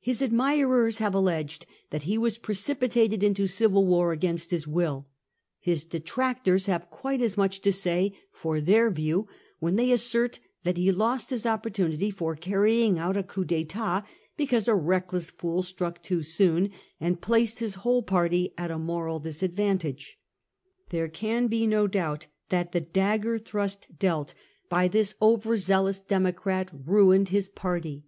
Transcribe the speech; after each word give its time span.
His 0.00 0.20
admirers 0.20 0.98
have 0.98 1.14
alleged 1.14 1.64
that 1.90 2.02
he 2.02 2.18
was 2.18 2.38
precipitated 2.38 3.22
into 3.22 3.46
civil 3.46 3.86
war 3.86 4.10
against 4.10 4.50
his 4.50 4.66
will; 4.66 5.06
his 5.60 5.84
detractors 5.84 6.66
have 6.66 6.90
quite 6.90 7.22
as 7.22 7.36
much 7.36 7.60
to 7.60 7.72
say 7.72 8.18
for 8.32 8.60
their 8.60 8.90
view 8.90 9.28
when 9.60 9.76
they 9.76 9.92
assert 9.92 10.40
that 10.64 10.76
he 10.76 10.90
lost 10.90 11.30
his 11.30 11.46
opportunity 11.46 12.10
for 12.10 12.34
carrying 12.34 12.98
out 12.98 13.16
a 13.16 13.22
cou'p 13.22 13.46
dUtat 13.68 14.04
because 14.36 14.66
a 14.66 14.74
reck 14.74 15.12
less 15.12 15.30
fool 15.30 15.62
struck 15.62 16.02
too 16.02 16.24
soon* 16.24 16.70
and 16.98 17.20
placed 17.20 17.60
his 17.60 17.76
whole 17.86 18.02
party 18.02 18.52
at 18.58 18.72
a 18.72 18.76
moral 18.76 19.20
disadvantage. 19.20 20.18
There 20.88 21.06
can 21.08 21.46
be 21.46 21.64
no 21.64 21.86
doubt 21.86 22.26
that 22.48 22.72
the 22.72 22.80
dagger 22.80 23.38
thrust 23.38 23.86
dealt 24.00 24.34
by 24.68 24.88
THE 24.88 24.98
DEMOCEATS 24.98 25.10
TAKE 25.12 25.14
AEMS 25.14 25.14
8i 25.14 25.14
this 25.14 25.14
over 25.46 25.56
zealous 25.56 26.00
Democrat 26.00 26.72
ruined 26.86 27.28
his 27.28 27.48
party. 27.48 28.04